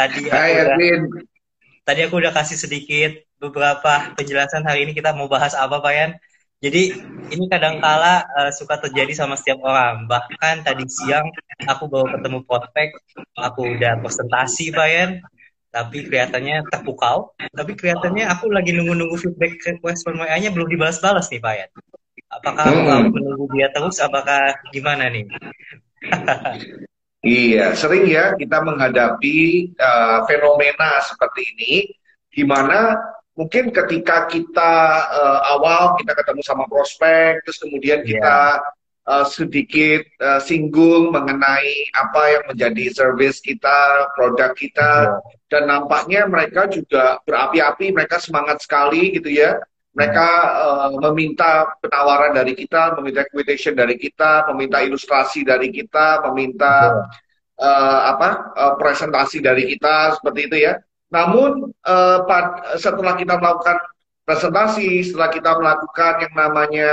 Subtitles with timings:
[0.00, 1.00] tadi aku Hai udah, Edwin.
[1.84, 6.12] tadi aku udah kasih sedikit beberapa penjelasan hari ini kita mau bahas apa Pak Yan.
[6.60, 6.92] Jadi
[7.32, 10.04] ini kadangkala uh, suka terjadi sama setiap orang.
[10.04, 11.24] Bahkan tadi siang
[11.64, 12.88] aku baru ketemu prospek,
[13.36, 15.10] aku udah presentasi Pak Yan,
[15.72, 17.32] tapi kelihatannya terpukau.
[17.56, 21.70] Tapi kelihatannya aku lagi nunggu-nunggu feedback respon WA-nya belum dibalas-balas nih Pak Yan.
[22.30, 22.92] Apakah aku Hmm.
[22.92, 23.96] harus menunggu dia terus?
[23.98, 25.24] Apakah gimana nih?
[27.20, 31.72] Iya, sering ya kita menghadapi uh, fenomena seperti ini,
[32.32, 32.96] di mana
[33.36, 34.72] mungkin ketika kita
[35.12, 38.08] uh, awal kita ketemu sama prospek, terus kemudian Iya.
[38.08, 38.38] kita
[39.04, 45.20] uh, sedikit uh, singgung mengenai apa yang menjadi service kita, produk kita,
[45.52, 49.60] dan nampaknya mereka juga berapi-api, mereka semangat sekali gitu ya.
[49.90, 56.94] Mereka uh, meminta penawaran dari kita, meminta quotation dari kita, meminta ilustrasi dari kita, meminta
[57.58, 60.78] uh, apa uh, presentasi dari kita seperti itu ya.
[61.10, 63.82] Namun uh, pad- setelah kita melakukan
[64.22, 66.90] presentasi, setelah kita melakukan yang namanya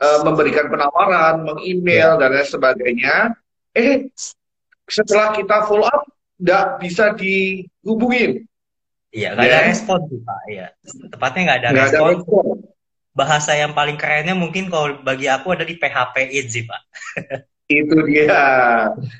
[0.00, 3.36] uh, memberikan penawaran, meng-email dan lain sebagainya,
[3.76, 4.08] eh
[4.88, 6.08] setelah kita follow up
[6.40, 8.48] nggak bisa dihubungin,
[9.14, 9.66] Iya, nggak ada Ya.
[9.70, 10.40] respon sih Pak.
[10.50, 10.66] Iya,
[11.12, 12.44] tepatnya nggak ada nggak ada respon.
[13.16, 16.82] Bahasa yang paling kerennya mungkin kalau bagi aku ada di PHP-in sih Pak.
[17.66, 18.38] Itu dia,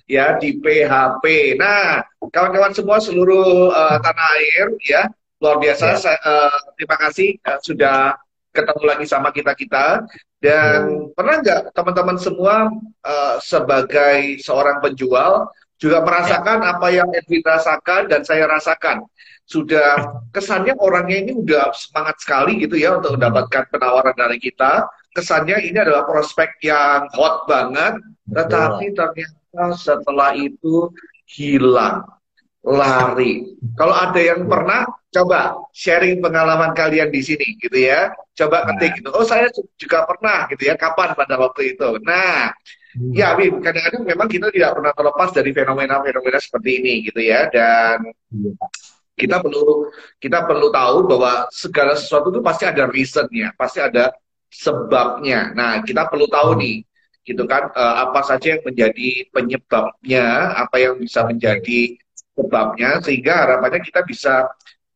[0.07, 1.57] ya di PHP.
[1.59, 1.99] Nah,
[2.31, 5.03] kawan-kawan semua seluruh uh, tanah air, ya
[5.43, 5.85] luar biasa.
[5.93, 5.99] Ya.
[5.99, 8.15] Saya, uh, terima kasih uh, sudah
[8.55, 10.07] ketemu lagi sama kita kita.
[10.39, 12.71] Dan pernah nggak teman-teman semua
[13.03, 19.05] uh, sebagai seorang penjual juga merasakan apa yang Edwin rasakan dan saya rasakan?
[19.47, 24.91] Sudah kesannya orangnya ini udah semangat sekali gitu ya untuk mendapatkan penawaran dari kita.
[25.15, 30.91] Kesannya ini adalah prospek yang hot banget, tetapi ternyata setelah itu
[31.31, 32.05] hilang,
[32.67, 33.55] lari.
[33.79, 34.85] Kalau ada yang pernah,
[35.15, 38.11] coba sharing pengalaman kalian di sini gitu ya.
[38.37, 39.09] Coba ketik gitu.
[39.15, 39.49] Oh saya
[39.79, 40.75] juga pernah gitu ya.
[40.75, 41.89] Kapan pada waktu itu?
[42.03, 42.53] Nah,
[43.13, 47.49] ya Wim, kadang-kadang memang kita tidak pernah terlepas dari fenomena-fenomena seperti ini gitu ya.
[47.53, 48.11] Dan
[49.17, 49.89] kita perlu
[50.21, 54.13] kita perlu tahu bahwa segala sesuatu itu pasti ada reasonnya, pasti ada
[54.53, 55.53] sebabnya.
[55.57, 56.85] Nah, kita perlu tahu nih,
[57.27, 60.27] gitu kan, eh, apa saja yang menjadi penyebabnya,
[60.57, 61.97] apa yang bisa menjadi
[62.37, 64.47] sebabnya, sehingga harapannya kita bisa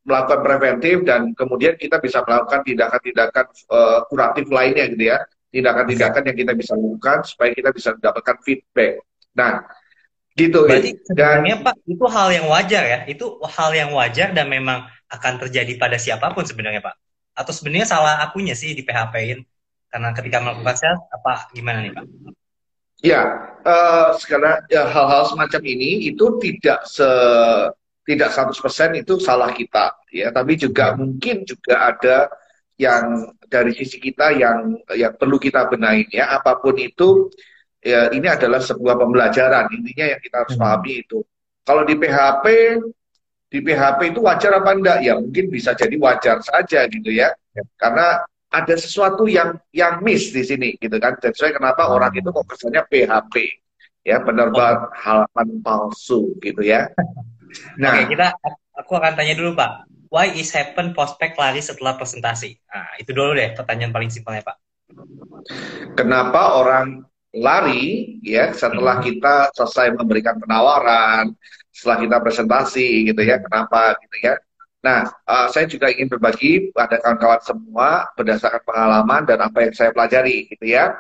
[0.05, 5.19] melakukan preventif dan kemudian kita bisa melakukan tindakan-tindakan eh, kuratif lainnya gitu ya,
[5.51, 9.03] tindakan-tindakan yang kita bisa lakukan supaya kita bisa mendapatkan feedback.
[9.35, 9.67] Nah,
[10.39, 10.67] gitu.
[10.67, 12.99] Berarti Dan sebenarnya Pak, itu hal yang wajar ya?
[13.11, 16.95] Itu hal yang wajar dan memang akan terjadi pada siapa pun sebenarnya Pak?
[17.35, 19.43] Atau sebenarnya salah akunya sih di PHP-in?
[19.91, 22.05] Karena ketika melakukan sales, apa gimana nih Pak?
[23.01, 23.21] Ya,
[23.65, 27.09] eh sekarang ya, hal-hal semacam ini itu tidak se
[28.05, 32.29] tidak 100% itu salah kita ya, tapi juga mungkin juga ada
[32.81, 36.33] yang dari sisi kita yang yang perlu kita benahin ya.
[36.41, 37.29] Apa pun itu
[37.85, 39.69] ya ini adalah sebuah pembelajaran.
[39.77, 40.63] Intinya yang kita harus Hmm.
[40.65, 41.21] pahami itu.
[41.61, 42.45] Kalau di PHP
[43.51, 44.99] di PHP itu wajar apa enggak?
[45.05, 47.29] Ya mungkin bisa jadi wajar saja gitu ya.
[47.53, 47.63] Ya.
[47.77, 51.21] Karena ada sesuatu yang yang miss di sini gitu kan.
[51.21, 52.01] Dan saya kenapa Hmm.
[52.01, 53.35] orang itu kok kesannya PHP
[54.01, 56.89] ya penerbat halaman palsu gitu ya.
[57.83, 58.31] Nah, Oke, kita
[58.79, 59.83] aku akan tanya dulu Pak.
[60.11, 62.59] Why is happen prospek lari setelah presentasi?
[62.67, 64.57] Nah, itu dulu deh pertanyaan paling simpelnya Pak.
[65.99, 69.07] kenapa orang lari ya setelah Hmm.
[69.07, 71.31] kita selesai memberikan penawaran,
[71.71, 74.35] setelah kita presentasi gitu ya, kenapa gitu ya.
[74.83, 79.91] Nah, eh, saya juga ingin berbagi pada kawan-kawan semua berdasarkan pengalaman dan apa yang saya
[79.95, 80.97] pelajari gitu ya.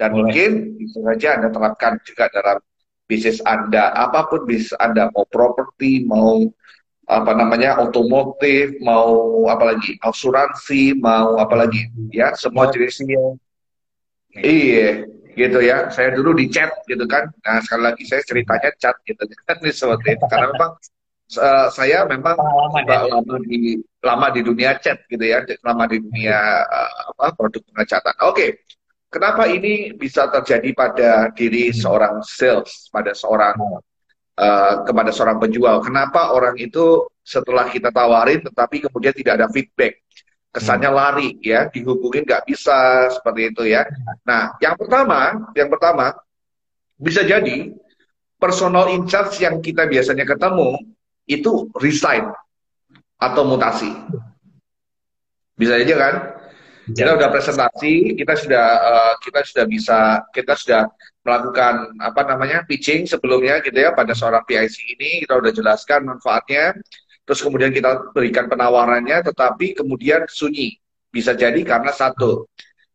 [0.00, 0.18] Dan Boleh.
[0.24, 2.58] mungkin bisa saja Anda terapkan juga dalam
[3.06, 6.40] bisnis Anda, apa pun bisnis Anda, mau properti, mau
[7.20, 13.00] apa namanya otomotif, mau apalagi asuransi, mau apalagi ya semua jenis
[14.34, 15.06] Iya,
[15.38, 15.90] gitu ya.
[15.94, 17.30] Saya dulu di chat gitu kan.
[17.46, 20.24] Nah, sekali lagi saya ceritanya chat gitu kan seperti itu.
[20.26, 20.72] Karena memang
[21.38, 22.36] eh, saya memang
[22.74, 22.98] juga ya.
[23.14, 28.14] lama di lama di dunia chat gitu ya, lama di dunia eh, apa produk pengecatan.
[28.26, 28.46] Oke,
[29.10, 31.78] kenapa ini bisa terjadi pada diri Hmm.
[31.78, 33.54] seorang sales, pada seorang
[34.34, 35.78] eh, kepada seorang penjual?
[35.86, 40.04] Kenapa orang itu setelah kita tawarin tetapi kemudian tidak ada feedback?
[40.54, 43.82] Kesannya lari ya, dihubungin nggak bisa seperti itu ya.
[44.22, 46.14] Nah, yang pertama, yang pertama
[46.94, 47.74] bisa jadi
[48.38, 50.78] personal in charge yang kita biasanya ketemu
[51.26, 52.30] itu resign
[53.18, 53.90] atau mutasi.
[55.58, 56.14] Bisa aja kan?
[56.84, 59.98] Kita udah presentasi, kita sudah eh, kita sudah bisa,
[60.30, 60.86] kita sudah
[61.24, 66.76] melakukan apa namanya pitching sebelumnya gitu ya pada seorang PIC ini kita udah jelaskan manfaatnya
[67.24, 70.78] terus kemudian kita berikan penawarannya tetapi kemudian sunyi.
[71.10, 72.48] Bisa jadi karena satu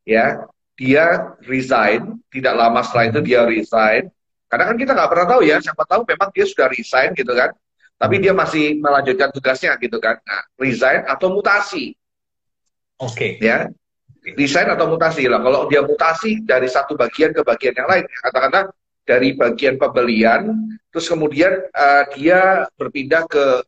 [0.03, 0.43] ya
[0.75, 4.07] dia resign tidak lama setelah itu dia resign.
[4.49, 7.53] Karena kan kita nggak pernah tahu ya siapa tahu memang dia sudah resign gitu kan.
[7.99, 10.17] Tapi dia masih melanjutkan tugasnya gitu kan.
[10.23, 11.93] Nah resign atau mutasi.
[12.99, 13.39] Oke.
[13.39, 13.45] Okay.
[13.45, 13.71] ya
[14.35, 15.25] desain atau mutasi.
[15.25, 15.39] Lah.
[15.41, 18.65] Kalau dia mutasi dari satu bagian ke bagian yang lain, katakanlah
[19.07, 20.53] dari bagian pembelian,
[20.93, 23.65] terus kemudian uh, dia berpindah ke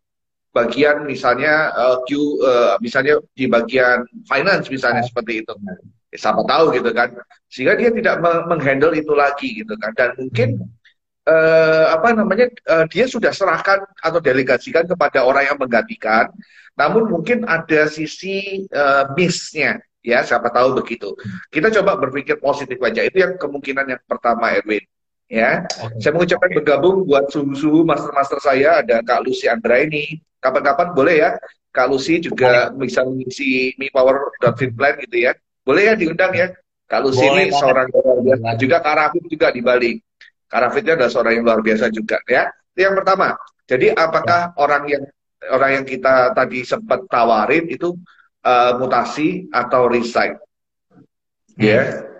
[0.51, 5.53] bagian misalnya uh, Q, uh, misalnya di bagian finance misalnya seperti itu.
[6.12, 7.15] Ya, siapa tahu gitu kan,
[7.48, 10.59] sehingga dia tidak menghandle itu lagi gitu kan, dan mungkin
[11.24, 16.27] uh, apa namanya uh, dia sudah serahkan atau delegasikan kepada orang yang menggantikan,
[16.75, 21.15] namun mungkin ada sisi uh, missnya ya siapa tahu begitu.
[21.48, 23.07] Kita coba berpikir positif aja.
[23.07, 24.83] Itu yang kemungkinan yang pertama Erwin.
[25.31, 26.04] Ya, okay.
[26.04, 30.19] saya mengucapkan bergabung buat suhu-suhu master-master saya ada Kak Lucy Andra ini.
[30.44, 31.39] Kapan-kapan boleh ya,
[31.72, 32.83] Kak Lucy juga okay.
[32.83, 35.31] bisa mengisi Mi Power Fit Plan gitu ya.
[35.63, 36.51] Boleh ya diundang ya.
[36.83, 38.48] Kak Lucy boleh, ini seorang luar biasa.
[38.60, 39.92] Juga Kak Rafid juga di Bali.
[40.51, 42.51] Kak Rafidnya adalah seorang yang luar biasa juga ya.
[42.75, 43.31] Itu yang pertama.
[43.72, 45.04] Jadi apakah orang yang
[45.48, 47.95] orang yang kita tadi sempat tawarin itu
[48.44, 50.36] uh, mutasi atau resign.
[51.56, 51.72] Ya.
[51.72, 52.11] Yeah.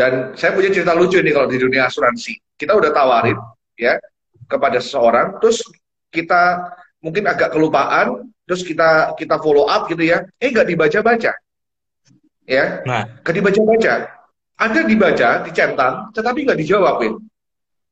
[0.00, 2.56] Dan saya punya cerita lucu nih kalau di dunia asuransi.
[2.56, 3.36] Kita udah tawarin
[3.76, 4.00] ya
[4.48, 5.60] kepada seseorang, terus
[6.08, 6.72] kita
[7.04, 10.24] mungkin agak kelupaan, terus kita kita follow up gitu ya.
[10.40, 11.36] Eh nggak dibaca-baca.
[12.48, 12.64] Ya.
[12.88, 13.04] Nah.
[13.20, 13.92] Nggak dibaca-baca.
[14.60, 17.16] Ada dibaca, dicentang, tetapi nggak dijawabin.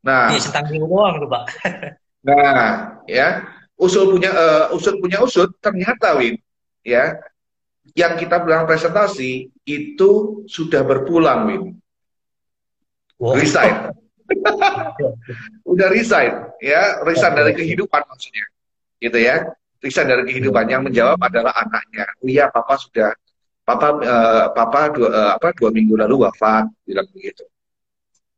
[0.05, 1.45] Nah, iya, centang doang tuh, Pak.
[2.29, 3.45] nah, ya.
[3.79, 6.35] Usul punya uh, usul punya usut ternyata Win,
[6.83, 7.15] ya
[7.95, 11.63] yang kita bilang presentasi itu sudah berpulang, Win.
[13.19, 13.35] Wow.
[13.35, 13.75] Resign.
[15.73, 18.45] Udah resign, ya, resign dari kehidupan maksudnya,
[19.01, 19.49] gitu ya.
[19.81, 22.05] Resign dari kehidupan yang menjawab adalah anaknya.
[22.21, 23.17] Oh iya, papa sudah,
[23.65, 27.43] papa, uh, papa dua, uh, apa dua minggu lalu wafat, bilang begitu.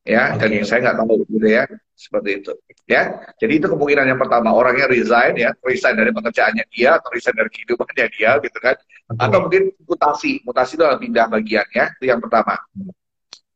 [0.07, 0.47] Ya, okay.
[0.47, 1.67] dan saya nggak tahu, gitu ya
[2.01, 2.53] seperti itu
[2.89, 7.37] ya jadi itu kemungkinan yang pertama orangnya resign ya resign dari pekerjaannya dia atau resign
[7.37, 9.21] dari kehidupannya dia gitu kan okay.
[9.21, 12.57] atau mungkin mutasi mutasi itu adalah pindah bagian ya itu yang pertama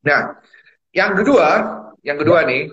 [0.04, 0.36] nah
[0.94, 1.49] yang kedua
[2.06, 2.70] yang kedua nih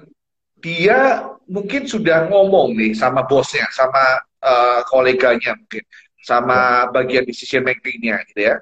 [0.62, 5.84] dia mungkin sudah ngomong nih sama bosnya sama uh, koleganya mungkin
[6.22, 8.56] sama bagian decision makingnya gitu ya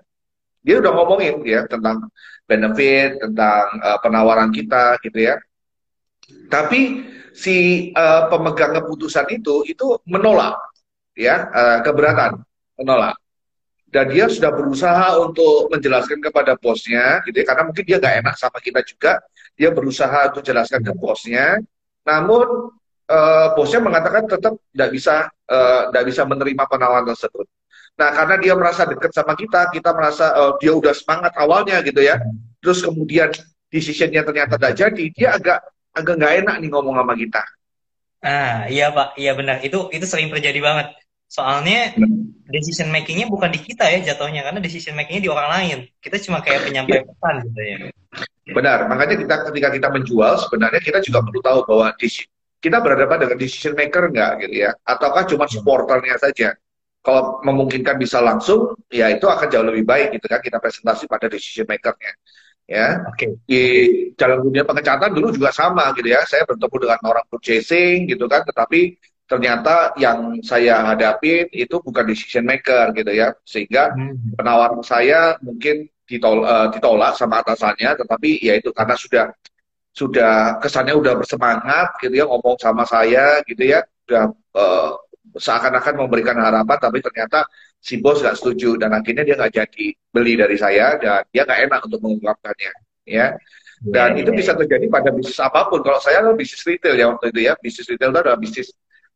[0.63, 2.07] dia udah ngomongin ya tentang
[2.47, 5.35] benefit tentang uh, penawaran kita gitu ya
[6.49, 10.57] tapi si uh, pemegang keputusan itu itu menolak,
[11.13, 12.41] ya uh, keberatan,
[12.77, 13.15] menolak.
[13.89, 18.35] Dan dia sudah berusaha untuk menjelaskan kepada bosnya, gitu ya, karena mungkin dia nggak enak
[18.37, 19.17] sama kita juga.
[19.59, 21.59] Dia berusaha untuk jelaskan ke bosnya,
[22.07, 22.71] namun
[23.11, 25.27] uh, bosnya mengatakan tetap tidak bisa
[25.91, 27.43] tidak uh, bisa menerima penawaran tersebut.
[27.99, 31.99] Nah, karena dia merasa dekat sama kita, kita merasa uh, dia udah semangat awalnya gitu
[31.99, 32.15] ya.
[32.63, 33.27] Terus kemudian
[33.67, 35.59] decisionnya ternyata tidak jadi, dia agak
[35.91, 37.43] agak nggak enak nih ngomong sama kita.
[38.23, 39.59] Ah, iya Pak, iya benar.
[39.59, 40.95] Itu itu sering terjadi banget.
[41.27, 41.99] Soalnya
[42.47, 45.77] decision makingnya bukan di kita ya jatuhnya, karena decision makingnya di orang lain.
[45.99, 47.77] Kita cuma kayak penyampai pesan gitu ya.
[48.53, 51.87] Benar, makanya kita ketika kita menjual sebenarnya kita juga perlu tahu bahwa
[52.59, 55.53] kita berhadapan dengan decision maker nggak gitu ya, ataukah cuma hmm.
[55.53, 56.55] supporternya saja.
[56.99, 61.31] Kalau memungkinkan bisa langsung, ya itu akan jauh lebih baik gitu kan kita presentasi pada
[61.31, 62.11] decision makernya
[62.69, 62.87] ya.
[63.11, 63.33] Okay.
[63.49, 63.63] Di
[64.13, 66.21] dalam dunia pengecatan dulu juga sama gitu ya.
[66.29, 72.45] Saya bertemu dengan orang purchasing gitu kan, tetapi ternyata yang saya hadapi itu bukan decision
[72.45, 73.33] maker gitu ya.
[73.41, 74.37] Sehingga hmm.
[74.37, 79.25] penawaran saya mungkin ditol uh, ditolak sama atasannya, tetapi ya itu karena sudah
[79.93, 84.25] sudah kesannya udah bersemangat gitu ya ngomong sama saya gitu ya, udah
[84.57, 84.91] uh,
[85.37, 87.45] seakan-akan memberikan harapan tapi ternyata
[87.77, 91.59] si bos nggak setuju dan akhirnya dia nggak jadi beli dari saya dan dia nggak
[91.69, 92.71] enak untuk mengungkapkannya
[93.05, 93.37] ya
[93.79, 94.39] dan yeah, itu yeah.
[94.43, 97.53] bisa terjadi pada bisnis apa pun kalau saya kan bisnis retail ya waktu itu ya
[97.55, 98.67] bisnis retail itu adalah bisnis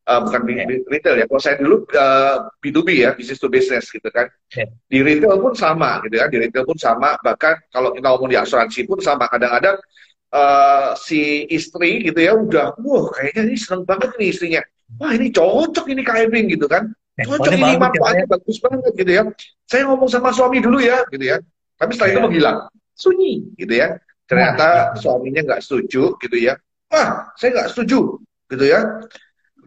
[0.07, 0.67] uh, bukan yeah.
[0.87, 4.67] retail ya kalau saya dulu uh, B2B ya bisnis to business gitu kan yeah.
[4.87, 8.37] di retail pun sama gitu kan di retail pun sama bahkan kalau kita ngomong di
[8.39, 9.79] asuransi pun sama kadang-kadang
[10.31, 14.61] uh, si istri gitu ya udah wah kayaknya ini seneng banget nih istrinya
[14.99, 18.29] wah ini cocok ini Kevin gitu kan Cocok ini manfaatnya ya.
[18.29, 19.23] bagus banget gitu ya.
[19.69, 21.37] Saya ngomong sama suami dulu ya, gitu ya.
[21.77, 22.13] Tapi setelah ya.
[22.13, 22.25] itu iya.
[22.25, 22.57] menghilang,
[22.97, 23.87] sunyi, gitu ya.
[24.25, 26.57] Ternyata nah, suaminya nggak setuju, gitu ya.
[26.89, 28.17] Wah, saya nggak setuju,
[28.49, 28.81] gitu ya.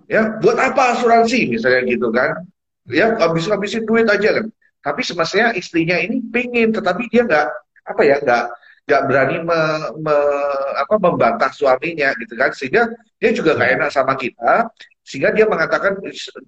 [0.07, 2.47] Ya, buat apa asuransi misalnya gitu kan?
[2.87, 4.47] Ya, habis-habisin duit aja kan.
[4.83, 7.47] Tapi semestinya istrinya ini pengen, tetapi dia nggak
[7.91, 8.45] apa ya, nggak
[8.87, 9.61] nggak berani me,
[9.99, 10.17] me,
[10.79, 12.87] apa, membantah suaminya gitu kan sehingga
[13.19, 14.71] dia juga nggak enak sama kita
[15.03, 15.99] sehingga dia mengatakan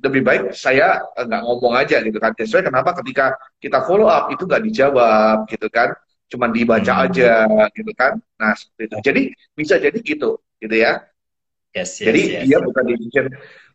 [0.02, 4.46] lebih baik saya nggak ngomong aja gitu kan sesuai kenapa ketika kita follow up itu
[4.46, 5.94] nggak dijawab gitu kan
[6.30, 7.04] cuma dibaca hmm.
[7.10, 7.32] aja
[7.74, 9.22] gitu kan nah seperti itu jadi
[9.54, 11.06] bisa jadi gitu gitu ya
[11.74, 12.42] yes, yes, jadi yes.
[12.48, 13.26] dia bukan decision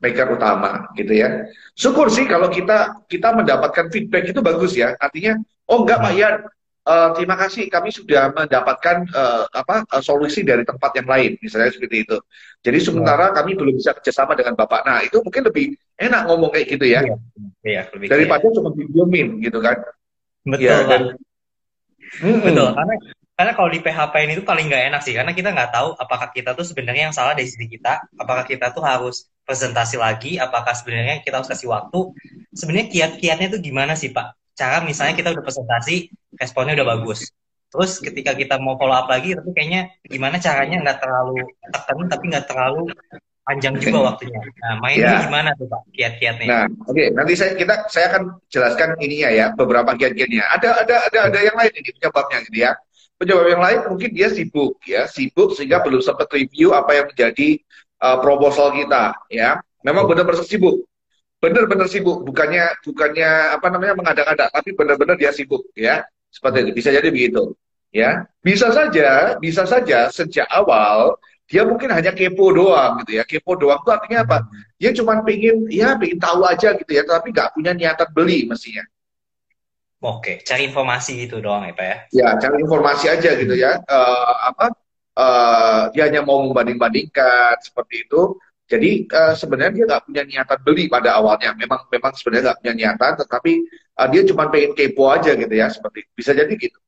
[0.03, 1.47] maker utama gitu ya.
[1.73, 4.97] Syukur sih kalau kita kita mendapatkan feedback itu bagus ya.
[4.99, 6.35] Artinya oh enggak Pak Yan.
[6.83, 7.71] Uh, terima kasih.
[7.71, 12.19] Kami sudah mendapatkan uh, apa uh, solusi dari tempat yang lain misalnya seperti itu.
[12.59, 13.35] Jadi sementara ya.
[13.39, 14.83] kami belum bisa kerjasama dengan bapak.
[14.83, 17.15] Nah itu mungkin lebih enak ngomong kayak gitu ya, ya,
[17.63, 17.81] ya
[18.11, 18.51] daripada ya.
[18.51, 19.79] cuma didiemin gitu kan.
[20.43, 21.01] Betul ya, dan,
[22.19, 22.95] hmm, betul karena
[23.33, 26.29] karena kalau di PHP ini tuh paling nggak enak sih karena kita nggak tahu apakah
[26.29, 30.71] kita tuh sebenarnya yang salah dari sisi kita apakah kita tuh harus presentasi lagi apakah
[30.71, 32.15] sebenarnya kita harus kasih waktu.
[32.55, 34.37] Sebenarnya kiat-kiatnya tuh gimana sih pak?
[34.55, 37.33] Cara misalnya kita udah presentasi responnya udah bagus.
[37.73, 41.41] Terus ketika kita mau follow up lagi tapi kayaknya gimana caranya nggak terlalu
[41.73, 42.83] tekan tapi nggak terlalu
[43.43, 44.39] panjang juga waktunya.
[44.61, 45.21] Nah mainnya ya.
[45.27, 46.47] gimana tuh pak kiat-kiatnya?
[46.47, 47.07] Nah oke okay.
[47.11, 50.45] nanti saya kita saya akan jelaskan ininya ya beberapa kiat-kiatnya.
[50.53, 52.71] Ada ada ada ada yang lain ini penyebabnya gitu ya
[53.17, 55.05] penyebab yang lain mungkin dia sibuk ya.
[55.09, 55.83] Sibuk sehingga ya.
[55.85, 57.59] belum sempat review apa yang menjadi
[58.03, 59.59] uh, proposal kita ya.
[59.83, 60.87] Memang benar-benar sibuk.
[61.39, 62.23] Benar-benar sibuk.
[62.23, 63.29] Bukannya bukannya
[63.59, 66.03] apa namanya mengada-ada tapi benar-benar dia sibuk ya.
[66.33, 66.71] Seperti itu.
[66.75, 67.53] Bisa jadi begitu
[67.93, 68.25] ya.
[68.41, 73.23] Bisa saja bisa saja sejak awal dia mungkin hanya kepo doang gitu ya.
[73.27, 74.37] Kepo doang itu artinya apa?
[74.79, 77.03] Dia cuma pengen ya pengen tahu aja gitu ya.
[77.03, 78.83] Tapi nggak punya niatan beli mestinya
[80.03, 81.97] Oke, cari informasi gitu doang ya Pak ya?
[82.11, 83.79] Ya, cari informasi aja gitu ya.
[83.87, 84.67] Uh, apa?
[85.15, 88.35] Uh, dia hanya mau membanding-bandingkan seperti itu.
[88.67, 91.55] Jadi uh, sebenarnya dia nggak punya niatan beli pada awalnya.
[91.55, 93.51] Memang memang sebenarnya nggak punya niatan, tetapi
[93.95, 95.71] uh, dia cuma pengen kepo aja gitu ya.
[95.71, 96.79] Seperti bisa jadi gitu.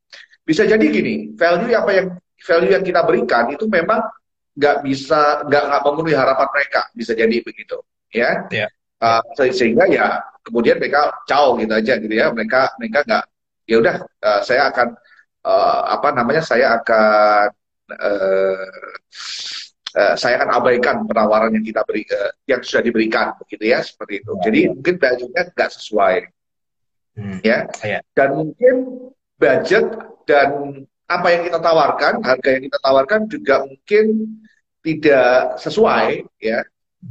[0.43, 2.07] Bisa jadi gini, value apa yang
[2.43, 4.03] value yang kita berikan itu memang
[4.60, 6.81] nggak bisa nggak memenuhi harapan mereka.
[6.91, 7.79] Bisa jadi begitu,
[8.12, 8.43] ya.
[8.51, 8.67] Yeah.
[9.00, 9.24] Uh,
[9.55, 12.29] sehingga ya kemudian mereka caw gitu aja gitu ya.
[12.29, 13.25] Mereka mereka nggak
[13.65, 14.87] ya udah uh, saya akan
[15.41, 17.49] uh, apa namanya saya akan
[17.89, 18.69] uh,
[19.97, 24.21] uh, saya akan abaikan penawaran yang kita beri uh, yang sudah diberikan begitu ya seperti
[24.21, 24.31] itu.
[24.45, 24.69] Jadi ya.
[24.73, 26.15] mungkin budgetnya nggak sesuai,
[27.17, 27.37] hmm.
[27.41, 27.57] ya.
[27.81, 27.99] ya.
[28.13, 28.75] Dan mungkin
[29.35, 29.85] budget
[30.29, 30.49] dan
[31.05, 34.05] apa yang kita tawarkan, harga yang kita tawarkan juga mungkin
[34.81, 36.61] tidak sesuai, ya.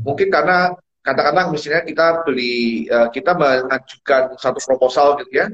[0.02, 0.74] Mungkin karena
[1.04, 5.46] katakanlah misalnya kita beli, uh, kita mengajukan satu proposal gitu ya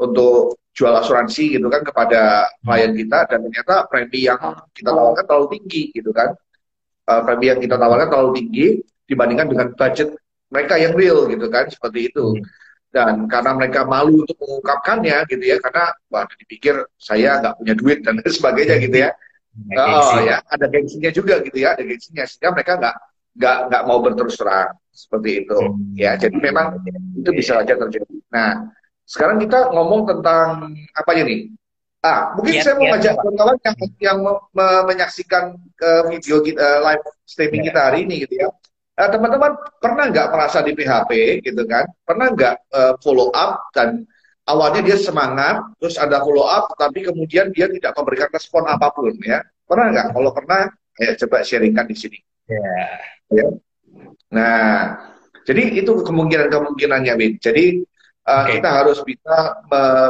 [0.00, 4.40] untuk jual asuransi gitu kan kepada klien kita dan ternyata premi yang
[4.74, 6.32] kita tawarkan terlalu tinggi gitu kan.
[7.04, 8.66] Uh, premi yang kita tawarkan terlalu tinggi
[9.04, 10.08] dibandingkan dengan budget
[10.48, 12.40] mereka yang real gitu kan seperti itu.
[12.40, 12.62] Hmm.
[12.94, 17.98] dan karena mereka malu untuk mengungkapkannya gitu ya karena wah dipikir saya nggak punya duit
[18.06, 19.10] dan sebagainya gitu ya.
[19.74, 22.94] Oh ya ada gengsinya juga gitu ya ada gengsinya sehingga mereka nggak
[23.34, 25.94] nggak nggak mau berterus terang seperti itu hmm.
[25.98, 26.78] ya jadi memang
[27.18, 28.70] itu bisa saja terjadi nah
[29.04, 31.52] sekarang kita ngomong tentang apa ini
[32.04, 34.18] Ah, mungkin yeah, saya mau yeah, ngajak kawan-kawan yang yang
[34.52, 37.68] me menyaksikan ke video kita uh, live streaming yeah.
[37.72, 38.48] kita hari ini gitu ya.
[38.94, 41.88] teman teman-teman pernah nggak merasa di PHP gitu kan?
[42.04, 44.04] Pernah nggak uh, follow up dan
[44.44, 49.10] awalnya dia semangat, terus ada follow up, tapi kemudian dia tidak memberikan respon apa pun
[49.24, 49.40] ya?
[49.64, 50.06] Pernah nggak?
[50.12, 50.68] Kalau pernah,
[51.00, 52.18] ayo coba sharingkan di sini.
[52.52, 53.13] Yeah.
[53.32, 53.46] Ya.
[54.28, 54.98] Nah,
[55.46, 57.36] jadi itu kemungkinan-kemungkinannya, Win.
[57.40, 57.86] Jadi
[58.24, 58.56] Uh, okay.
[58.56, 59.60] Kita harus bisa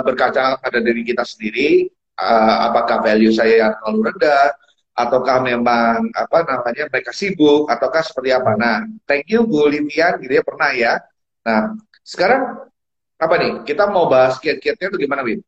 [0.06, 4.54] berkaca pada diri kita sendiri, uh, apakah value saya yang terlalu rendah,
[4.94, 8.54] ataukah memang apa namanya mereka sibuk, ataukah seperti apa.
[8.54, 11.02] Nah, thank you Bu Lilian, gitu ya pernah ya.
[11.42, 11.74] Nah,
[12.06, 12.70] sekarang
[13.18, 13.52] apa nih?
[13.66, 15.42] Kita mau bahas kiat-kiatnya itu gimana, Win?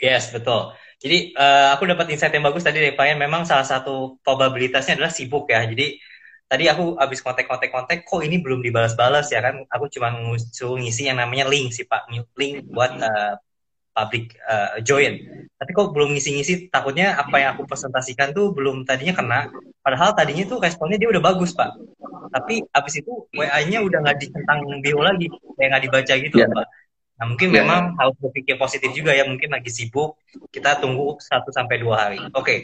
[0.00, 0.72] Yes, betul.
[0.96, 5.12] Jadi uh, aku dapat insight yang bagus tadi dari Pak Memang salah satu probabilitasnya adalah
[5.12, 5.60] sibuk ya.
[5.68, 6.00] Jadi
[6.52, 10.12] tadi aku habis kontak-kontak-kontak kok ini belum dibalas-balas ya kan aku cuma
[10.52, 12.04] suruh ngisi yang namanya link sih pak
[12.36, 13.40] link buat uh,
[13.96, 15.16] public uh, join
[15.56, 19.40] tapi kok belum ngisi-ngisi takutnya apa yang aku presentasikan tuh belum tadinya kena
[19.80, 21.72] padahal tadinya tuh responnya dia udah bagus pak
[22.28, 26.52] tapi habis itu WA-nya udah nggak dicentang bio lagi kayak nggak dibaca gitu yeah.
[26.52, 26.68] pak
[27.12, 27.62] Nah, mungkin yeah.
[27.62, 29.22] memang harus berpikir positif juga ya.
[29.22, 30.18] Mungkin lagi sibuk,
[30.50, 32.18] kita tunggu satu sampai dua hari.
[32.18, 32.58] Oke, okay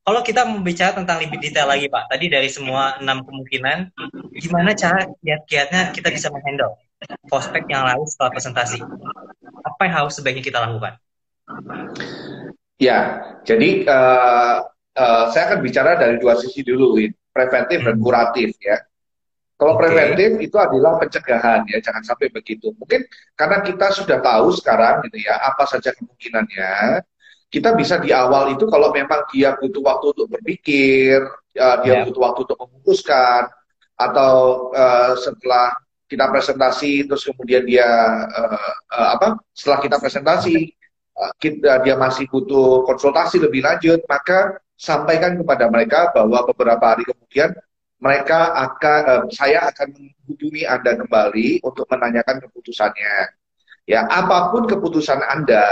[0.00, 3.92] kalau kita membicara tentang lebih detail lagi Pak, tadi dari semua enam kemungkinan,
[4.32, 6.80] gimana cara kiat-kiatnya kita bisa menghandle
[7.28, 8.80] prospek yang lalu setelah presentasi?
[9.60, 10.96] Apa yang harus sebaiknya kita lakukan?
[12.80, 14.64] Ya, jadi uh,
[14.96, 16.96] uh, saya akan bicara dari dua sisi dulu,
[17.30, 17.86] preventif hmm.
[17.92, 18.80] dan kuratif ya.
[19.60, 19.92] Kalau okay.
[19.92, 22.72] preventif itu adalah pencegahan ya, jangan sampai begitu.
[22.80, 23.04] Mungkin
[23.36, 27.04] karena kita sudah tahu sekarang gitu ya, apa saja kemungkinannya,
[27.50, 31.18] kita bisa di awal itu kalau memang dia butuh waktu untuk berpikir,
[31.58, 32.02] uh, dia yeah.
[32.06, 33.50] butuh waktu untuk memutuskan,
[34.00, 34.34] atau
[34.72, 35.76] uh, setelah
[36.08, 37.86] kita presentasi terus kemudian dia
[38.26, 40.72] uh, uh, apa setelah kita presentasi
[41.14, 47.04] uh, kita, dia masih butuh konsultasi lebih lanjut maka sampaikan kepada mereka bahwa beberapa hari
[47.06, 47.54] kemudian
[48.00, 53.36] mereka akan uh, saya akan menghubungi anda kembali untuk menanyakan keputusannya
[53.86, 55.62] ya apa pun keputusan anda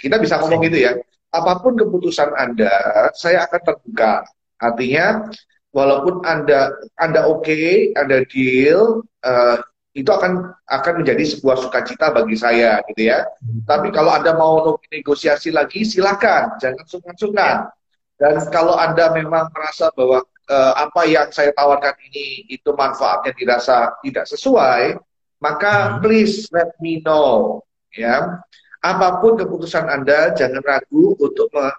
[0.00, 0.92] kita bisa ngomong gitu ya
[1.32, 2.72] apa pun keputusan anda
[3.16, 4.24] saya akan terbuka
[4.56, 5.28] artinya
[5.76, 9.60] walaupun anda anda oke, okay, anda deal, uh,
[9.92, 13.20] itu akan akan menjadi sebuah sukacita bagi saya, gitu ya.
[13.44, 13.60] Hmm.
[13.68, 17.68] Tapi kalau anda mau negosiasi lagi, silakan, jangan sungkan-sungkan.
[18.16, 23.92] Dan kalau anda memang merasa bahwa uh, apa yang saya tawarkan ini itu manfaatnya dirasa
[24.00, 24.96] tidak sesuai,
[25.44, 26.00] maka hmm.
[26.00, 27.60] please let me know,
[27.92, 28.40] ya.
[28.82, 31.70] Apa pun keputusan anda, jangan ragu untuk me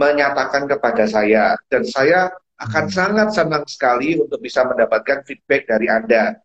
[0.00, 1.54] menyatakan kepada saya.
[1.68, 2.94] Dan saya akan hmm.
[2.94, 6.38] sangat senang sekali untuk bisa mendapatkan feedback dari Anda.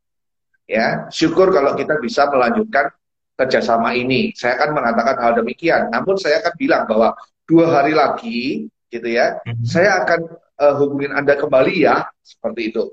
[0.68, 2.92] Ya, syukur kalau kita bisa melanjutkan
[3.40, 4.36] kerjasama ini.
[4.36, 5.88] Saya akan mengatakan hal demikian.
[5.94, 7.16] Namun saya akan bilang bahwa
[7.48, 9.64] dua hari lagi, gitu ya, hmm.
[9.64, 10.28] saya akan
[10.60, 12.84] uh, hubungin Anda kembali ya, seperti itu.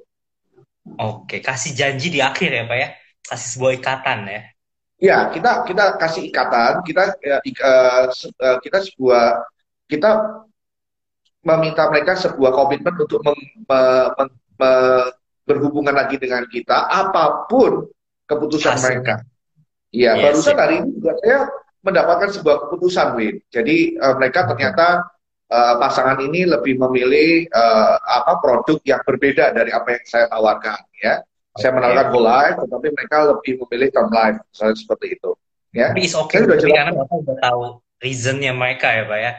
[1.01, 2.89] Oke, kasih janji di akhir ya, Pak ya,
[3.27, 4.54] kasih sebuah ikatan ya.
[5.05, 9.45] Ya, kita kita kasih ikatan, kita ya, uh, kita sebuah
[9.85, 10.41] kita
[11.45, 13.37] meminta mereka sebuah komitmen untuk mem,
[13.69, 13.81] me,
[14.17, 14.73] me, me,
[15.45, 17.85] berhubungan lagi dengan kita apa pun
[18.25, 19.05] keputusan Hasil.
[19.05, 19.21] mereka.
[19.93, 21.39] Iya, yes, barusan hari ini juga saya
[21.85, 23.37] mendapatkan sebuah keputusan, Win.
[23.53, 25.05] Jadi uh, mereka ternyata
[25.53, 30.81] uh, pasangan ini lebih memilih uh, apa produk yang berbeda dari apa yang saya tawarkan,
[30.97, 31.21] ya.
[31.55, 35.31] Saya menawarkan whole life, tetapi mereka lebih memilih term life, misalnya seperti itu.
[35.71, 35.95] Ya.
[35.95, 37.63] Tapi it's okay, karena Bapak sudah tahu
[38.03, 39.33] reasonnya mereka ya, Pak ya.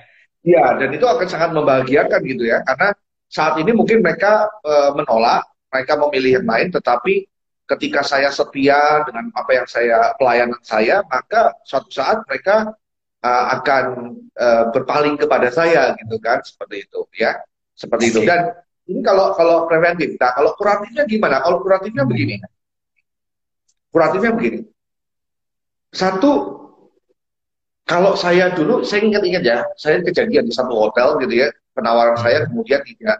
[0.45, 2.95] Iya, dan itu akan sangat membahagiakan gitu ya, karena
[3.27, 7.27] saat ini mungkin mereka e, menolak, mereka memilih yang lain, tetapi
[7.65, 12.71] ketika saya setia dengan apa yang saya pelayanan saya, maka suatu saat mereka
[13.19, 13.85] e, akan
[14.37, 17.35] e, berpaling kepada saya gitu kan, seperti itu ya,
[17.75, 18.21] seperti itu.
[18.23, 21.41] Dan ini kalau kalau preventif, nah kalau kuratifnya gimana?
[21.41, 22.37] Kalau kuratifnya begini,
[23.89, 24.59] kuratifnya begini.
[25.89, 26.31] Satu,
[27.87, 32.45] kalau saya dulu, saya ingat-ingat ya, saya kejadian di satu hotel gitu ya, penawaran saya
[32.45, 33.17] kemudian tidak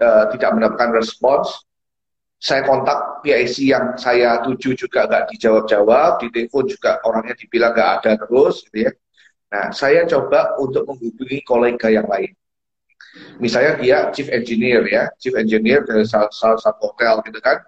[0.00, 1.64] uh, tidak mendapatkan respons.
[2.36, 7.90] Saya kontak PIC yang saya tuju juga nggak dijawab-jawab, di telepon juga orangnya dibilang nggak
[8.00, 8.92] ada terus gitu ya.
[9.46, 12.36] Nah, saya coba untuk menghubungi kolega yang lain.
[13.36, 17.60] Misalnya dia chief engineer ya, chief engineer dari salah, salah satu hotel gitu kan.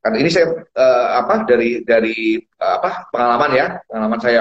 [0.00, 4.40] Kan ini saya uh, apa dari dari uh, apa pengalaman ya, pengalaman saya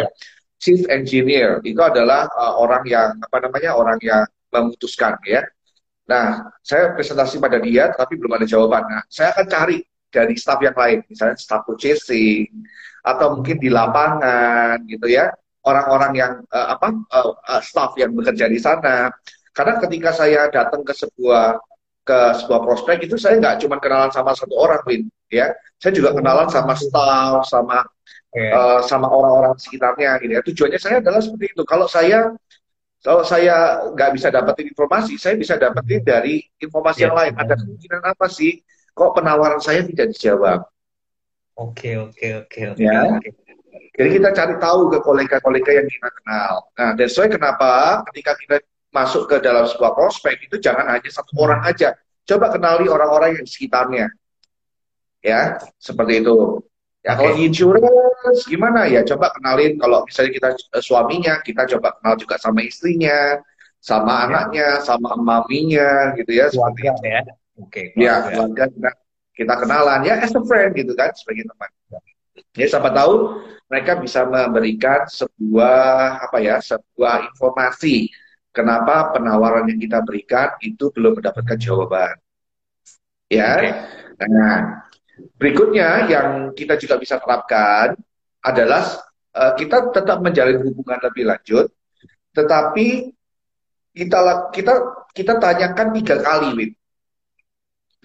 [0.60, 5.42] chief engineer itu adalah uh, orang yang apa namanya orang yang memutuskan ya.
[6.10, 8.82] Nah, saya presentasi pada dia tapi belum ada jawaban.
[8.88, 9.78] Nah, saya akan cari
[10.10, 12.50] dari staff yang lain, misalnya staff purchasing
[13.06, 15.30] atau mungkin di lapangan gitu ya,
[15.64, 19.14] orang-orang yang uh, apa uh, staff yang bekerja di sana.
[19.56, 21.60] Karena ketika saya datang ke sebuah
[22.06, 25.54] ke sebuah prospek itu saya nggak cuma kenalan sama satu orang, Win, ya.
[25.78, 27.86] Saya juga kenalan sama staff, sama
[28.34, 28.50] okay.
[28.50, 30.42] uh, sama orang-orang sekitarnya gitu ya.
[30.42, 31.64] Tujuannya saya adalah seperti itu.
[31.64, 32.34] Kalau saya
[33.00, 37.06] kalau saya nggak bisa dapetin informasi, saya bisa dapetin dari informasi yeah.
[37.08, 37.34] yang lain.
[37.38, 38.60] Ada kemungkinan apa sih?
[38.92, 40.68] Kok penawaran saya tidak dijawab?
[41.56, 42.84] Oke, oke, oke, oke.
[42.84, 43.20] Ya.
[44.00, 46.54] Jadi kita cari tahu ke kolega-kolega yang kita kenal.
[46.76, 48.56] Nah, that's why kenapa ketika kita
[48.90, 51.94] masuk ke dalam sebuah prospek itu jangan hanya satu orang aja.
[52.26, 54.08] Coba kenali orang-orang yang di sekitarnya.
[55.22, 56.62] Ya, seperti itu.
[57.00, 61.96] Ya kalau di insurance gimana ya coba kenalin kalau misalnya kita uh, suaminya kita coba
[61.96, 63.40] kenal juga sama istrinya,
[63.80, 64.24] sama ya.
[64.28, 67.04] anaknya, sama maminya gitu ya seperti itu.
[67.08, 67.22] Ya.
[67.60, 67.96] Oke.
[67.96, 68.92] Okay, ya keluarga kita,
[69.32, 71.70] kita kenalan ya as a friend gitu kan sebagai teman.
[72.60, 73.40] Ya siapa tahu
[73.72, 78.12] mereka bisa memberikan sebuah apa ya sebuah informasi
[78.60, 82.20] kenapa penawaran yang kita berikan itu belum mendapatkan jawaban.
[83.32, 83.56] Ya.
[83.56, 83.74] Okay.
[84.20, 84.84] Nah,
[85.36, 87.96] Berikutnya yang kita juga bisa terapkan
[88.40, 88.84] adalah
[89.36, 91.68] uh, kita tetap menjalin hubungan lebih lanjut,
[92.32, 93.12] tetapi
[93.96, 94.74] kita kita
[95.12, 96.72] kita tanyakan tiga kali, Win.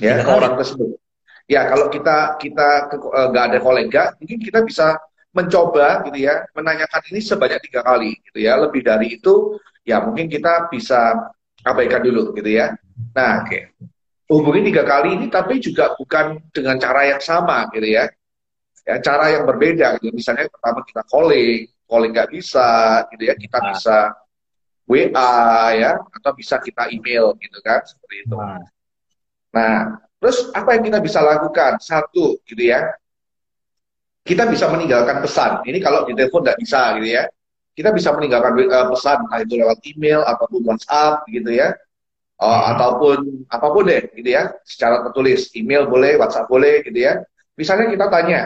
[0.02, 0.98] Ya, tiga orang tersebut.
[1.46, 4.96] Ya, kalau kita kita eh, nggak uh, ada kolega, mungkin kita bisa
[5.34, 8.58] mencoba gitu ya, menanyakan ini sebanyak tiga kali gitu ya.
[8.58, 11.30] Lebih dari itu, ya mungkin kita bisa
[11.64, 12.74] abaikan dulu gitu ya.
[13.14, 13.70] Nah, okay
[14.24, 18.08] hubungi tiga kali ini tapi juga bukan dengan cara yang sama gitu ya
[18.84, 22.68] ya cara yang berbeda gitu misalnya pertama kita calling calling nggak bisa
[23.12, 23.66] gitu ya kita nah.
[23.76, 23.96] bisa
[24.84, 25.32] WA
[25.72, 28.36] ya atau bisa kita email gitu kan seperti itu.
[28.36, 28.60] Nah,
[29.48, 29.76] nah
[30.20, 31.80] terus apa yang kita bisa lakukan?
[31.80, 32.84] Satu gitu ya,
[34.28, 35.64] kita bisa meninggalkan pesan.
[35.64, 37.24] Ini kalau di telepon nggak bisa gitu ya.
[37.74, 41.74] Kita bisa meninggalkan uh, pesan entah itu lewat email ataupun WhatsApp gitu ya.
[42.34, 42.64] Uh, hmm.
[42.74, 47.22] ataupun apa pun deh gitu ya, secara tertulis, email boleh, WhatsApp boleh gitu ya.
[47.54, 48.40] Misalnya kita tanya,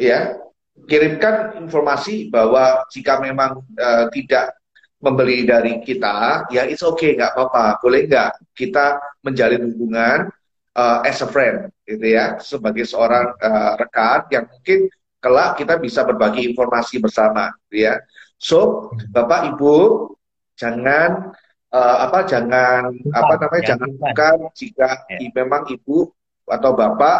[0.00, 0.40] ya,
[0.88, 4.56] kirimkan informasi bahwa jika memang uh, tidak
[5.04, 7.76] membeli dari kita, ya it's okay, nggak apa-apa.
[7.84, 10.32] Boleh nggak kita menjalin hubungan
[10.72, 14.88] uh, as a friend, gitu ya, sebagai seorang uh, rekan yang mungkin
[15.20, 18.00] kelak kita bisa berbagi informasi bersama, gitu ya.
[18.40, 20.08] So, Bapak Ibu,
[20.56, 21.36] jangan
[21.76, 25.28] uh, apa, jangan bukan, apa namanya, ya, jangan bukan jika ya.
[25.36, 26.08] memang Ibu
[26.48, 27.18] atau Bapak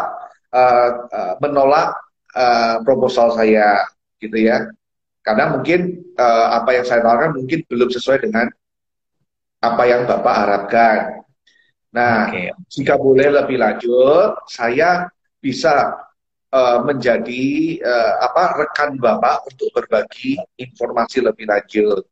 [0.49, 1.93] uh, uh, menolak
[2.33, 3.85] uh, proposal saya,
[4.17, 4.65] gitu ya
[5.21, 8.49] karena mungkin uh, apa yang saya tawarkan mungkin belum sesuai dengan
[9.61, 10.97] apa yang Bapak harapkan.
[11.93, 12.49] Nah, okay.
[12.71, 15.05] jika boleh lebih lanjut, saya
[15.37, 15.93] bisa
[16.51, 17.43] uh, menjadi
[17.81, 22.05] uh, apa rekan Bapak untuk berbagi informasi lebih lanjut.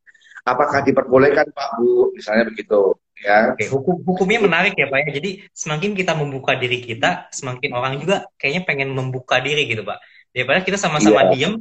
[0.48, 2.96] Apakah diperbolehkan Pak Bu, misalnya begitu?
[3.20, 3.52] Ya.
[3.52, 5.20] Oke, hukum hukumnya menarik ya Pak ya.
[5.20, 10.00] Jadi semakin kita membuka diri kita, semakin orang juga kayaknya pengen membuka diri gitu Pak.
[10.32, 11.32] Daripada kita sama-sama yeah.
[11.36, 11.54] diem,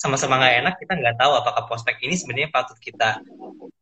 [0.00, 3.20] sama-sama nggak enak kita nggak tahu apakah prospek ini sebenarnya patut kita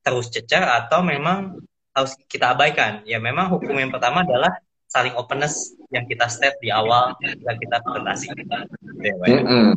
[0.02, 1.62] terus cecar atau memang
[1.94, 4.50] harus kita abaikan ya memang hukum yang pertama adalah
[4.88, 8.56] saling openness yang kita state di awal ketika kita presentasi kita
[8.98, 9.68] mm -hmm.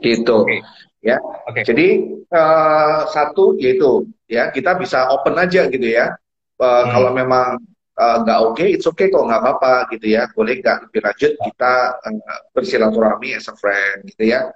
[0.00, 0.60] gitu okay.
[1.04, 1.62] ya okay.
[1.68, 1.88] jadi
[2.32, 6.16] uh, satu yaitu ya kita bisa open aja gitu ya
[6.60, 6.90] uh, hmm.
[6.92, 7.48] kalau memang
[7.98, 10.30] eh, nggak uh, oke, okay, it's okay kok nggak apa-apa gitu ya.
[10.30, 14.50] Boleh nggak lebih lanjut kita uh, bersilaturahmi as a friend gitu ya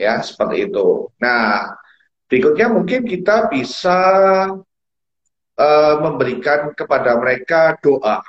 [0.00, 1.12] ya seperti itu.
[1.20, 1.76] Nah,
[2.24, 4.00] berikutnya mungkin kita bisa
[5.60, 8.24] uh, memberikan kepada mereka doa.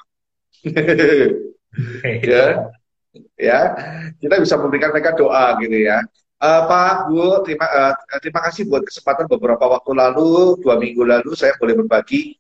[2.32, 2.46] ya,
[3.36, 3.60] ya,
[4.22, 6.00] kita bisa memberikan mereka doa gitu ya.
[6.42, 11.38] Uh, Pak, Bu, terima, uh, terima kasih buat kesempatan beberapa waktu lalu, dua minggu lalu
[11.38, 12.34] saya boleh berbagi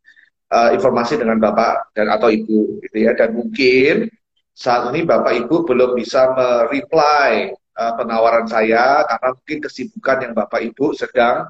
[0.49, 3.13] uh, informasi dengan Bapak dan atau Ibu, gitu ya.
[3.13, 4.09] Dan mungkin
[4.57, 10.61] saat ini Bapak Ibu belum bisa mereply uh, penawaran saya karena mungkin kesibukan yang Bapak
[10.65, 11.49] Ibu sedang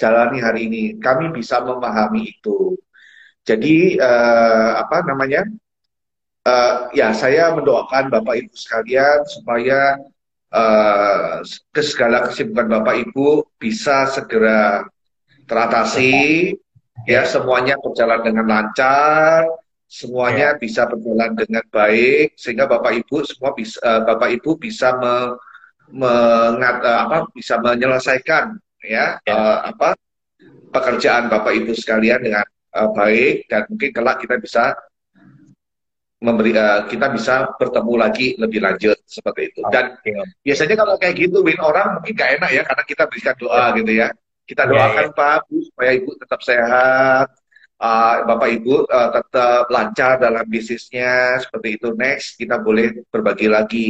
[0.00, 0.84] jalani hari ini.
[0.96, 2.80] Kami bisa memahami itu.
[3.44, 5.44] Jadi uh, apa namanya?
[6.40, 10.00] Uh, ya saya mendoakan Bapak Ibu sekalian supaya
[10.48, 14.88] uh, ke segala kesibukan Bapak Ibu bisa segera
[15.44, 16.56] teratasi,
[17.04, 19.52] ya semuanya berjalan dengan lancar,
[19.84, 20.58] semuanya ya.
[20.58, 25.36] bisa berjalan dengan baik sehingga Bapak Ibu semua bisa uh, Bapak Ibu bisa me,
[25.92, 29.34] mengat, uh, apa bisa menyelesaikan ya, ya.
[29.34, 29.92] Uh, apa
[30.72, 34.72] pekerjaan Bapak Ibu sekalian dengan uh, baik dan mungkin kelak kita bisa
[36.20, 39.60] memberi uh, kita bisa bertemu lagi lebih lanjut seperti itu.
[39.72, 40.20] Dan okay.
[40.44, 43.76] biasanya kalau kayak gitu win orang mungkin gak enak ya karena kita berikan doa ya.
[43.80, 44.08] gitu ya.
[44.44, 45.16] Kita ya, doakan ya, ya.
[45.16, 47.28] Pak Bu supaya Ibu tetap sehat,
[47.80, 51.88] uh, Bapak Ibu uh, tetap lancar dalam bisnisnya seperti itu.
[51.96, 53.88] Next kita boleh berbagi lagi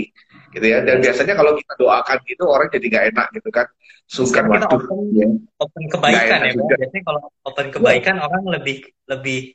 [0.51, 3.67] gitu ya dan biasanya kalau kita doakan gitu orang jadi nggak enak gitu kan
[4.11, 5.29] sungkan waktu open, ya.
[5.63, 6.75] open kebaikan ya juga.
[6.75, 9.55] biasanya kalau open kebaikan orang lebih lebih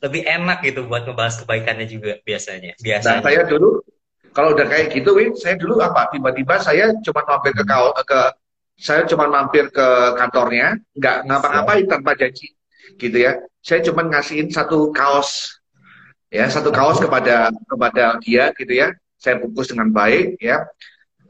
[0.00, 3.20] lebih enak gitu buat ngebahas kebaikannya juga biasanya biasanya.
[3.20, 3.84] nah, saya dulu
[4.32, 8.20] kalau udah kayak gitu Win saya dulu apa tiba-tiba saya cuma mampir ke kau ke
[8.80, 12.56] saya cuma mampir ke kantornya nggak ngapa-ngapain tanpa janji
[12.96, 13.38] gitu ya.
[13.62, 15.60] Saya cuma ngasihin satu kaos
[16.32, 18.90] ya satu kaos kepada kepada dia gitu ya.
[19.20, 20.66] Saya bungkus dengan baik ya.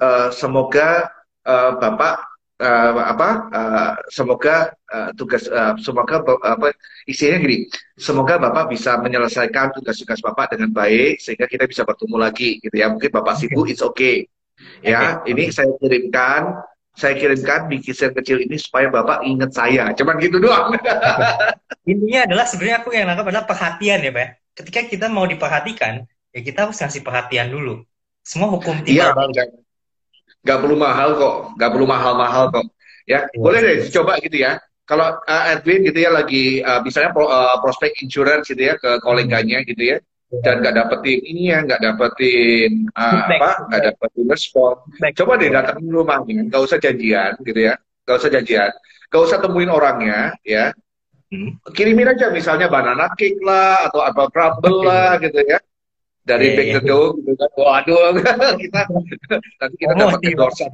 [0.01, 1.13] Uh, semoga
[1.45, 2.32] uh, Bapak
[2.63, 6.71] uh, apa uh, semoga uh, tugas uh, semoga apa
[7.11, 7.67] isinya gini
[7.99, 12.87] semoga Bapak bisa menyelesaikan tugas-tugas Bapak dengan baik sehingga kita bisa bertemu lagi gitu ya.
[12.89, 14.31] Mungkin Bapak sibuk it's okay.
[14.87, 15.35] Ya okay.
[15.35, 16.63] ini saya kirimkan
[16.95, 19.91] saya kirimkan bikisan kecil ini supaya Bapak ingat saya.
[19.99, 20.79] Cuman gitu doang.
[21.91, 26.41] Intinya adalah sebenarnya aku yang nangkap adalah perhatian ya Pak ketika kita mau diperhatikan ya
[26.45, 27.83] kita harus ngasih perhatian dulu.
[28.23, 29.51] Semua hukum timbal iya, balik.
[30.43, 32.67] Gak, perlu mahal kok, gak perlu mahal-mahal kok.
[33.07, 34.59] Ya, ya boleh deh coba gitu ya.
[34.83, 38.99] Kalau uh, Edwin gitu ya lagi uh, misalnya pro, uh, prospek insurance gitu ya ke
[38.99, 39.99] koleganya gitu ya
[40.41, 44.75] dan nggak dapetin ini ya nggak dapetin uh, apa nggak dapetin respon.
[45.13, 47.77] Coba deh datang ke rumahnya nggak usah janjian gitu ya
[48.09, 48.71] nggak usah janjian.
[49.13, 50.73] Nggak usah temuin orangnya ya.
[51.33, 51.57] Hmm.
[51.73, 55.57] kirimin aja misalnya banana cake lah atau apa crumble lah gitu ya
[56.23, 57.09] dari yeah, back to yeah.
[57.19, 58.01] gitu kan waduh
[58.63, 58.81] kita
[59.59, 60.71] nanti kita oh, dapat endorsan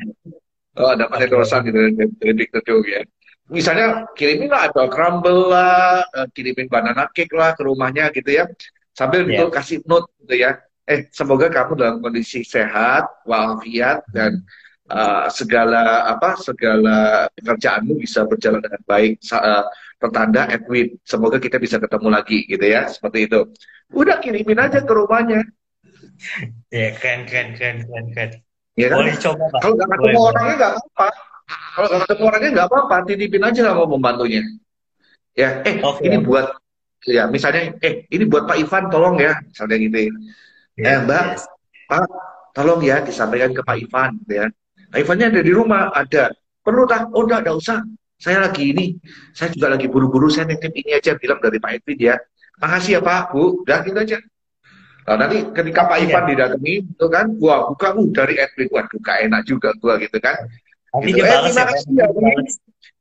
[0.77, 1.79] oh dapat endorsan gitu
[2.21, 3.01] dari back to ya
[3.49, 8.45] misalnya kirimin lah apple crumble lah, uh, kirimin banana cake lah ke rumahnya gitu ya.
[8.93, 9.41] Sambil yeah.
[9.41, 10.61] itu kasih note gitu ya.
[10.89, 14.41] Eh, semoga kamu dalam kondisi sehat, walafiat dan
[14.89, 19.21] uh, segala apa segala pekerjaanmu bisa berjalan dengan baik.
[19.29, 19.65] Uh,
[19.99, 23.41] pertanda Edwin, semoga kita bisa ketemu lagi gitu ya, seperti itu.
[23.93, 25.45] Udah kirimin aja ke rumahnya.
[26.69, 28.31] Ya, keren, keren, keren, keren, keren.
[28.75, 29.03] Ya kan?
[29.03, 29.61] Boleh coba, Pak.
[29.63, 31.07] Kalau nggak ketemu orangnya nggak apa-apa.
[31.49, 34.43] Kalau nggak ketemu orangnya nggak apa-apa, titipin aja sama pembantunya.
[35.39, 36.03] Ya, eh okay.
[36.11, 36.47] ini buat
[37.07, 39.99] ya misalnya, eh ini buat Pak Ivan tolong ya, misalnya gitu.
[40.03, 40.11] Ya,
[40.91, 41.43] eh Mbak, yes.
[41.87, 42.07] Pak,
[42.55, 44.47] tolong ya disampaikan ke Pak Ivan, gitu ya.
[44.95, 46.33] Ivannya ada di rumah, ada.
[46.65, 47.13] Perlu tak?
[47.13, 47.79] Oh, enggak, enggak usah.
[48.19, 48.99] Saya lagi ini,
[49.31, 52.17] saya juga lagi buru-buru, saya nitip ini aja bilang dari Pak Edwin ya.
[52.59, 54.19] Makasih ya Pak, Bu, udah gitu aja.
[55.07, 56.29] Nah, nanti ketika Pak Ivan ya.
[56.35, 60.37] didatangi, itu kan, wah buka uh, dari Edwin, waduh gak enak juga gua gitu kan.
[61.05, 61.21] Gitu.
[61.23, 62.39] eh, terima ya, kasih ya, Win.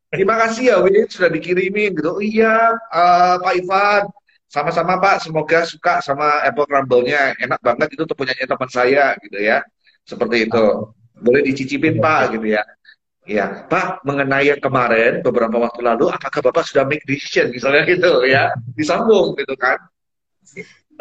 [0.07, 2.09] Terima kasih ya, Win, sudah dikirimin gitu.
[2.15, 4.03] Oh, iya, uh, Pak Ivan,
[4.47, 7.35] sama-sama Pak, semoga suka sama Apple Crumble-nya.
[7.41, 9.65] Enak banget itu tuh punya teman saya gitu ya.
[10.07, 10.65] Seperti itu.
[11.17, 12.63] Boleh dicicipin Pak gitu ya.
[13.27, 18.23] Ya, Pak, mengenai yang kemarin beberapa waktu lalu, apakah Bapak sudah make decision misalnya gitu
[18.23, 19.75] ya, disambung gitu kan?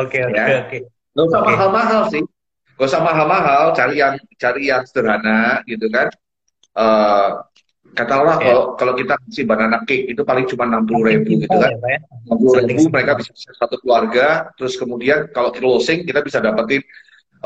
[0.03, 0.67] Oke, oke, ya.
[0.67, 0.79] oke.
[0.91, 2.27] Gak usah mahal-mahal sih.
[2.75, 6.11] Gak usah mahal-mahal, cari yang cari yang sederhana gitu kan.
[6.75, 7.47] Uh,
[7.95, 8.51] katakanlah okay.
[8.51, 11.73] kalau kalau kita kasih banana cake itu paling cuma enam puluh ribu gitu kan.
[11.79, 14.51] Ya, enam puluh ribu mereka bisa satu keluarga.
[14.59, 16.83] Terus kemudian kalau closing kita bisa dapetin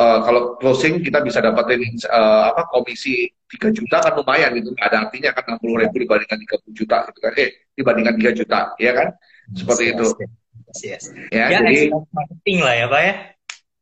[0.01, 4.73] uh, kalau closing kita bisa dapetin uh, apa komisi 3 juta kan lumayan gitu.
[4.81, 7.33] Ada artinya kan enam puluh ribu dibandingkan 30 juta gitu kan.
[7.37, 9.09] Eh dibandingkan 3 juta ya kan.
[9.53, 10.07] Seperti yes, itu.
[10.09, 11.05] Yes, yes.
[11.29, 13.15] Ya, ya jadi marketing lah ya Pak ya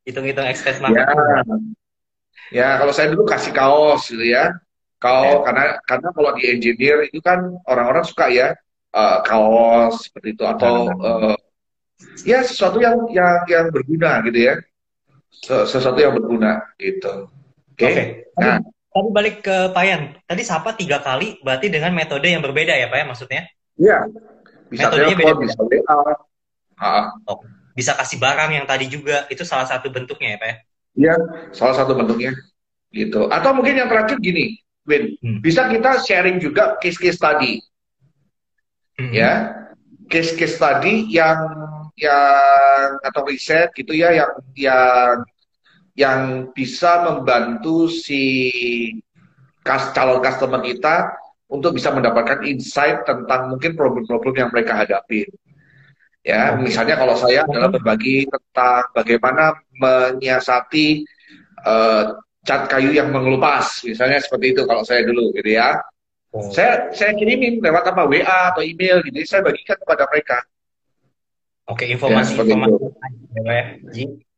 [0.09, 1.21] hitung-hitung ekspres marketing.
[1.21, 1.37] Ya.
[2.49, 4.57] ya, kalau saya dulu kasih kaos gitu ya.
[4.97, 5.45] Kaos ya.
[5.45, 8.57] karena karena kalau di engineer itu kan orang-orang suka ya
[8.97, 11.37] uh, kaos seperti itu atau uh,
[12.25, 14.57] ya sesuatu yang yang yang berguna gitu ya.
[15.33, 17.29] Sesuatu yang berguna gitu.
[17.75, 17.79] Oke.
[17.79, 17.93] Okay?
[17.93, 18.07] Okay.
[18.39, 20.19] Nah, tadi balik ke Payan.
[20.25, 23.43] Tadi sapa tiga kali berarti dengan metode yang berbeda ya Pak ya maksudnya?
[23.79, 23.99] Iya.
[24.69, 26.93] Bisa Metodenya telepon, beda, bisa WA.
[27.29, 27.41] Oh
[27.79, 30.57] bisa kasih barang yang tadi juga itu salah satu bentuknya ya pak ya
[30.99, 31.15] iya
[31.55, 32.35] salah satu bentuknya
[32.91, 35.39] gitu atau mungkin yang terakhir gini Win hmm.
[35.39, 37.63] bisa kita sharing juga case-case tadi
[38.99, 39.15] hmm.
[39.15, 39.55] ya
[40.11, 41.39] case-case tadi yang
[41.95, 42.68] yang
[43.03, 45.15] atau riset gitu ya yang yang
[45.99, 46.21] yang
[46.55, 48.23] bisa membantu si
[49.67, 51.13] calon customer kita
[51.49, 55.27] untuk bisa mendapatkan insight tentang mungkin problem-problem yang mereka hadapi.
[56.23, 61.09] Ya, misalnya kalau saya adalah berbagi tentang bagaimana menyiasati
[61.65, 65.81] uh, cat kayu yang mengelupas, misalnya seperti itu kalau saya dulu gitu ya.
[66.53, 70.45] Saya saya kirimin lewat apa WA atau email gitu, saya bagikan kepada mereka.
[71.69, 72.73] Oke, informasi ya, informasi
[73.37, 73.65] ya, ya.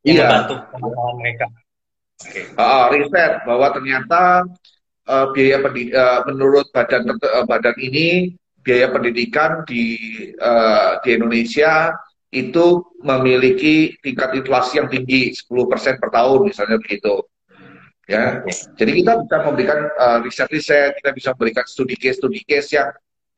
[0.03, 0.23] iya.
[0.27, 1.45] membantu pengetahuan mereka.
[2.21, 2.43] Okay.
[2.53, 4.45] Uh, riset bahwa ternyata
[5.07, 9.97] uh, biaya uh, menurut badan uh, badan ini biaya pendidikan di
[10.37, 11.97] uh, di Indonesia
[12.31, 17.25] itu memiliki tingkat inflasi yang tinggi 10% per tahun misalnya begitu
[18.07, 18.39] ya
[18.79, 22.87] jadi kita bisa memberikan uh, riset-riset kita bisa memberikan studi case studi case yang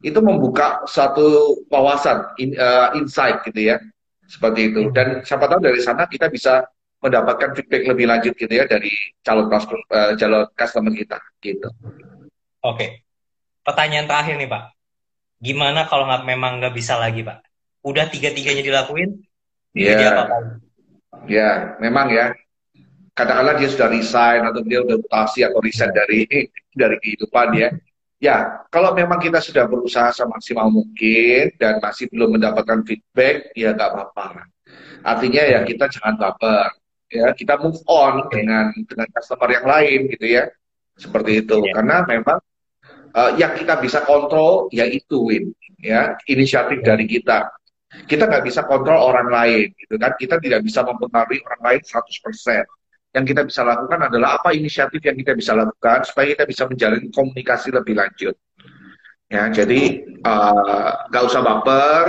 [0.04, 3.80] itu membuka satu wawasan in, uh, insight gitu ya
[4.28, 6.68] seperti itu dan siapa tahu dari sana kita bisa
[7.00, 8.92] mendapatkan feedback lebih lanjut gitu ya dari
[9.24, 11.68] calon uh, calon customer kita gitu
[12.64, 12.88] oke
[13.64, 14.64] pertanyaan terakhir nih pak
[15.40, 17.44] gimana kalau nggak memang nggak bisa lagi pak
[17.84, 19.24] udah tiga tiganya dilakuin
[19.74, 19.94] Iya.
[19.98, 20.14] Yeah.
[20.14, 20.38] apa
[21.24, 22.34] Ya, yeah, memang ya.
[23.14, 26.26] Katakanlah dia sudah resign atau dia sudah mutasi atau resign dari
[26.74, 27.70] dari kehidupan ya.
[28.24, 33.90] Ya, kalau memang kita sudah berusaha semaksimal mungkin dan masih belum mendapatkan feedback, ya nggak
[33.92, 34.48] apa-apa.
[35.04, 36.72] Artinya ya kita jangan baper,
[37.12, 37.36] ya.
[37.36, 40.48] Kita move on dengan dengan customer yang lain gitu ya,
[40.96, 41.68] seperti itu.
[41.68, 41.76] Yeah.
[41.76, 42.40] Karena memang
[43.12, 45.52] uh, yang kita bisa kontrol yaitu win
[45.84, 46.16] ya.
[46.24, 47.52] Inisiatif dari kita.
[48.08, 50.16] Kita nggak bisa kontrol orang lain gitu kan.
[50.16, 52.64] Kita tidak bisa mempengaruhi orang lain 100%
[53.14, 57.14] yang kita bisa lakukan adalah apa inisiatif yang kita bisa lakukan supaya kita bisa menjalin
[57.14, 58.34] komunikasi lebih lanjut.
[59.30, 62.06] Ya jadi uh, nggak usah baper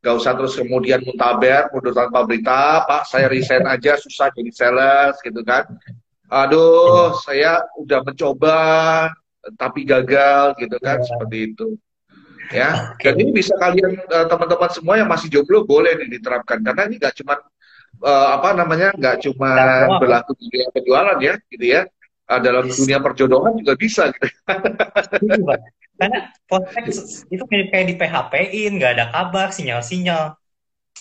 [0.00, 5.16] nggak usah terus kemudian muntaber mundur tanpa berita pak saya resign aja susah jadi sales
[5.20, 5.68] gitu kan.
[6.32, 8.58] Aduh saya udah mencoba
[9.60, 11.04] tapi gagal gitu kan ya.
[11.04, 11.68] seperti itu.
[12.48, 16.64] Ya dan ini bisa kalian uh, teman-teman semua yang masih jomblo boleh nih diterapkan.
[16.64, 17.44] Karena ini nggak cuma
[18.02, 19.50] uh, apa namanya nggak cuma
[20.00, 21.82] berlaku di dunia penjualan ya gitu ya
[22.30, 22.76] uh, dalam yes.
[22.82, 24.26] dunia perjodohan juga bisa gitu.
[25.96, 26.92] karena prospek
[27.32, 30.36] itu kayak di PHP-in nggak ada kabar sinyal-sinyal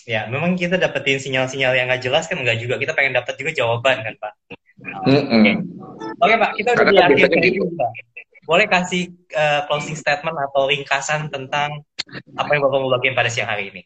[0.07, 3.51] ya memang kita dapetin sinyal-sinyal yang nggak jelas kan nggak juga kita pengen dapat juga
[3.51, 4.33] jawaban kan pak
[5.03, 5.55] mm -mm.
[6.21, 6.37] oke okay.
[6.39, 7.65] pak kita udah di akhir gitu.
[8.45, 11.81] boleh kasih uh, closing statement atau ringkasan tentang
[12.37, 13.81] apa yang bapak mau bagikan pada siang hari ini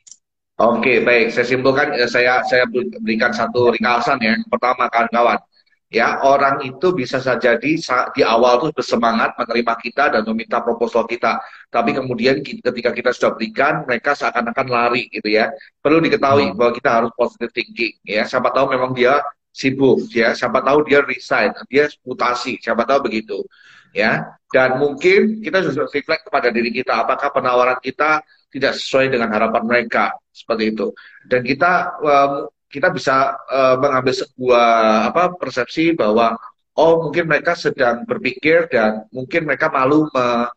[0.60, 1.32] Oke, baik.
[1.32, 2.68] Saya simpulkan, eh, saya saya
[3.00, 4.36] berikan satu ringkasan ya.
[4.52, 5.40] Pertama, kawan-kawan,
[5.88, 7.80] ya orang itu bisa saja di
[8.12, 11.40] di awal tuh bersemangat menerima kita dan meminta proposal kita.
[11.72, 15.48] Tapi kemudian ketika kita sudah berikan mereka seakan-akan lari gitu ya.
[15.80, 16.56] Perlu diketahui hmm.
[16.60, 18.28] bahwa kita harus positive thinking ya.
[18.28, 19.24] Siapa tahu memang dia
[19.56, 20.36] sibuk ya.
[20.36, 22.60] Siapa tahu dia resign dia mutasi.
[22.60, 23.48] Siapa tahu begitu
[23.96, 24.28] ya.
[24.52, 27.08] Dan mungkin kita juga reflect kepada diri kita.
[27.08, 30.92] Apakah penawaran kita tidak sesuai dengan harapan mereka seperti itu.
[31.26, 32.34] Dan kita um,
[32.70, 34.70] kita bisa uh, mengambil sebuah
[35.14, 36.38] apa persepsi bahwa
[36.78, 40.50] oh mungkin mereka sedang berpikir dan mungkin mereka malu me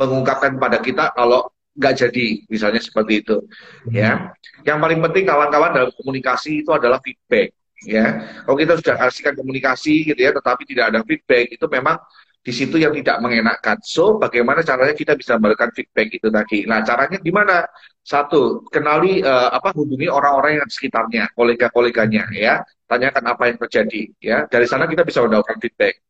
[0.00, 3.36] mengungkapkan pada kita kalau nggak jadi misalnya seperti itu
[3.86, 3.94] hmm.
[3.94, 4.34] ya.
[4.66, 8.26] Yang paling penting kawan-kawan dalam komunikasi itu adalah feedback ya.
[8.44, 11.96] Kalau kita sudah kasihkan komunikasi gitu ya tetapi tidak ada feedback itu memang
[12.40, 13.76] di situ yang tidak mengenakan.
[13.84, 16.64] So, bagaimana caranya kita bisa memberikan feedback itu tadi?
[16.64, 17.68] Nah, caranya gimana?
[18.00, 22.64] Satu, kenali uh, apa hubungi orang-orang yang sekitarnya, kolega-koleganya ya.
[22.88, 24.38] Tanyakan apa yang terjadi ya.
[24.48, 26.00] Dari sana kita bisa mendapatkan feedback.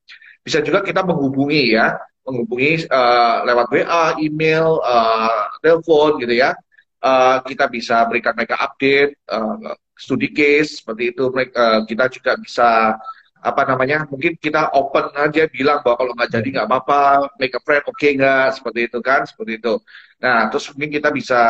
[0.41, 6.55] Bisa juga kita menghubungi ya, menghubungi uh, lewat WA, email, uh, telepon gitu ya.
[7.03, 11.27] Uh, kita bisa berikan mereka update, uh, studi case seperti itu.
[11.27, 12.95] Uh, kita juga bisa
[13.41, 17.01] apa namanya mungkin kita open aja bilang bahwa kalau nggak jadi nggak apa-apa
[17.41, 18.61] make a friend oke okay nggak?
[18.61, 19.75] Seperti itu kan seperti itu.
[20.21, 21.41] Nah terus mungkin kita bisa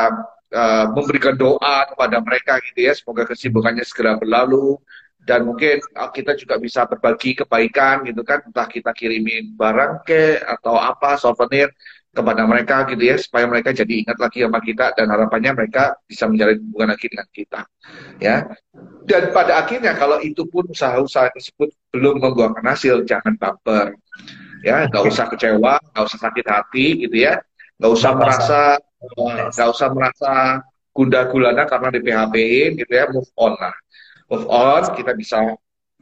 [0.54, 4.78] uh, memberikan doa kepada mereka gitu ya semoga kesibukannya segera berlalu.
[5.20, 10.40] Dan mungkin uh, kita juga bisa berbagi kebaikan gitu kan entah kita kirimin barang ke
[10.40, 11.68] atau apa souvenir
[12.10, 16.26] kepada mereka gitu ya supaya mereka jadi ingat lagi sama kita dan harapannya mereka bisa
[16.26, 17.60] menjalin hubungan lagi dengan kita
[18.18, 18.36] ya.
[19.06, 23.94] Dan pada akhirnya kalau itu pun usaha-usaha tersebut belum membuahkan hasil jangan baper
[24.66, 24.90] ya.
[24.90, 27.38] Nggak usah kecewa nggak usah sakit hati gitu ya.
[27.78, 28.60] Nggak usah merasa
[29.54, 30.32] nggak usah merasa
[30.90, 32.34] gunda gulana karena di PHP
[32.74, 33.74] gitu ya move on lah.
[34.26, 35.38] Move on kita bisa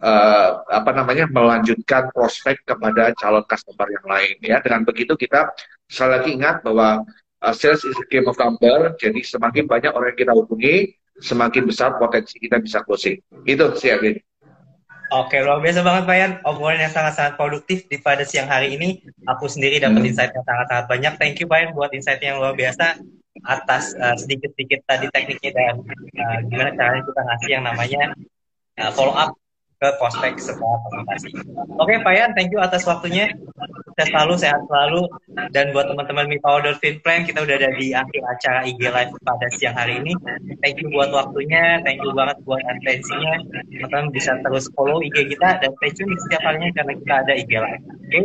[0.03, 5.51] uh, apa namanya melanjutkan prospek kepada calon customer yang lain ya dengan begitu kita
[5.91, 7.03] sekali lagi ingat bahwa
[7.43, 10.77] uh, sales is a game of number jadi semakin banyak orang yang kita hubungi
[11.19, 14.19] semakin besar potensi kita bisa closing itu sih Agin
[15.09, 16.33] Oke, luar biasa banget Pak Yan.
[16.45, 19.01] Obrolan yang sangat-sangat produktif di pada siang hari ini.
[19.25, 20.11] Aku sendiri dapat hmm.
[20.13, 21.13] insight yang sangat-sangat banyak.
[21.17, 23.01] Thank you Pak Yan buat insight yang luar biasa
[23.49, 25.75] atas uh, sedikit-sedikit tadi tekniknya dan
[26.21, 28.03] uh, gimana caranya kita ngasih yang namanya
[28.83, 29.33] uh, follow up
[29.79, 31.31] ke prospek setelah komunikasi.
[31.79, 33.31] Oke, Pak Yan, thank you atas waktunya.
[33.95, 35.03] Saya selalu, sehat selalu.
[35.55, 39.47] Dan buat teman-teman Mipower Dolphin Plan, kita udah ada di akhir acara IG Live pada
[39.55, 40.13] siang hari ini.
[40.61, 43.39] Thank you buat waktunya, thank you banget buat atensinya.
[43.79, 47.33] Teman-teman bisa terus follow IG kita dan stay tune di setiap harinya karena kita ada
[47.39, 47.83] IG Live.
[47.87, 48.25] Oke,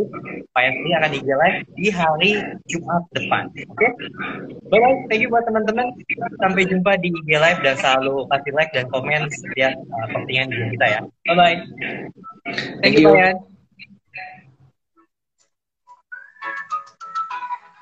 [0.50, 2.32] Pak akan IG Live di hari
[2.66, 3.46] Jumat depan.
[3.52, 3.90] Oke, okay?
[4.74, 4.96] bye-bye.
[5.06, 5.86] Thank you buat teman-teman.
[6.42, 10.66] Sampai jumpa di IG Live dan selalu kasih like dan komen setiap uh, postingan video
[10.74, 11.00] kita ya.
[11.30, 11.58] Bye-bye bye.
[12.44, 13.53] Thank, Thank you, Ryan.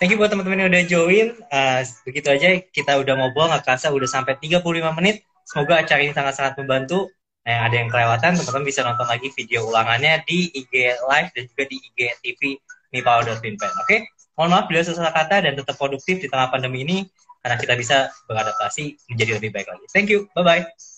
[0.03, 1.27] Thank you buat teman-teman yang udah join.
[1.47, 5.23] Uh, begitu aja kita udah ngobrol nggak kerasa udah sampai 35 menit.
[5.47, 7.07] Semoga acara ini sangat-sangat membantu.
[7.47, 10.75] Nah, yang ada yang kelewatan, teman-teman bisa nonton lagi video ulangannya di IG
[11.07, 12.59] Live dan juga di IG TV
[12.91, 13.71] Mipower.finpen.
[13.79, 13.87] Oke?
[13.87, 13.99] Okay?
[14.35, 17.07] Mohon maaf bila sesalah kata dan tetap produktif di tengah pandemi ini
[17.39, 19.87] karena kita bisa beradaptasi menjadi lebih baik lagi.
[19.95, 20.27] Thank you.
[20.35, 20.92] Bye-bye.